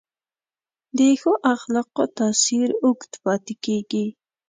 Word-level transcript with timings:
د 0.97 0.99
ښو 1.19 1.31
اخلاقو 1.53 2.03
تاثیر 2.17 2.69
اوږد 2.83 3.13
پاتې 3.23 3.53
کېږي. 3.65 4.05